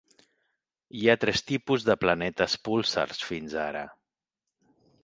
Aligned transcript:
Hi 0.99 1.03
ha 1.13 1.17
tres 1.25 1.45
tipus 1.51 1.85
de 1.91 1.97
planetes 2.07 2.59
púlsars 2.71 3.23
fins 3.31 3.57
ara. 3.69 3.89